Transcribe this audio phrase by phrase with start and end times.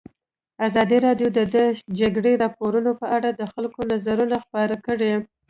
[0.67, 1.57] ازادي راډیو د د
[1.99, 5.13] جګړې راپورونه په اړه د خلکو نظرونه خپاره کړي.